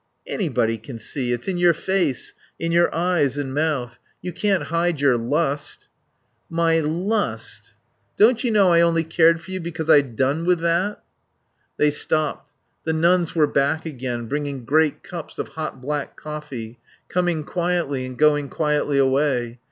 "Anybody 0.25 0.79
can 0.79 0.97
see. 0.97 1.31
It's 1.31 1.47
in 1.47 1.59
your 1.59 1.75
face. 1.75 2.33
In 2.57 2.71
your 2.71 2.89
eyes 2.91 3.37
and 3.37 3.53
mouth. 3.53 3.99
You 4.19 4.33
can't 4.33 4.63
hide 4.63 4.99
your 4.99 5.15
lust." 5.15 5.89
"My 6.49 6.79
'lust.' 6.79 7.73
Don't 8.17 8.43
you 8.43 8.49
know 8.49 8.71
I 8.71 8.81
only 8.81 9.03
cared 9.03 9.41
for 9.41 9.51
you 9.51 9.59
because 9.59 9.91
I'd 9.91 10.15
done 10.15 10.43
with 10.43 10.57
that?" 10.61 11.03
They 11.77 11.91
stopped. 11.91 12.51
The 12.83 12.93
nuns 12.93 13.35
were 13.35 13.45
back 13.45 13.85
again, 13.85 14.25
bringing 14.25 14.65
great 14.65 15.03
cups 15.03 15.37
of 15.37 15.49
hot 15.49 15.79
black 15.83 16.17
coffee, 16.17 16.79
coming 17.07 17.43
quietly, 17.43 18.03
and 18.03 18.17
going 18.17 18.49
quietly 18.49 18.97
away. 18.97 19.59